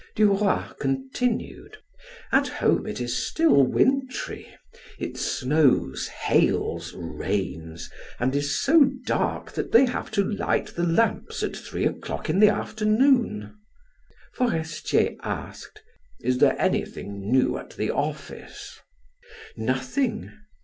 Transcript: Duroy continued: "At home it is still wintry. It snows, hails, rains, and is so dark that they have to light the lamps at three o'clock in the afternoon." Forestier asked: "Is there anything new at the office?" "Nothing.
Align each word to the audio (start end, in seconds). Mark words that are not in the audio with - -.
Duroy 0.15 0.63
continued: 0.79 1.77
"At 2.31 2.47
home 2.47 2.87
it 2.87 2.99
is 2.99 3.15
still 3.15 3.63
wintry. 3.63 4.47
It 4.97 5.15
snows, 5.19 6.07
hails, 6.07 6.91
rains, 6.95 7.87
and 8.19 8.35
is 8.35 8.59
so 8.59 8.85
dark 9.05 9.51
that 9.51 9.71
they 9.71 9.85
have 9.85 10.09
to 10.13 10.23
light 10.23 10.69
the 10.75 10.87
lamps 10.87 11.43
at 11.43 11.55
three 11.55 11.85
o'clock 11.85 12.31
in 12.31 12.39
the 12.39 12.49
afternoon." 12.49 13.53
Forestier 14.33 15.17
asked: 15.21 15.83
"Is 16.21 16.39
there 16.39 16.59
anything 16.59 17.31
new 17.31 17.59
at 17.59 17.75
the 17.77 17.91
office?" 17.91 18.79
"Nothing. 19.55 20.31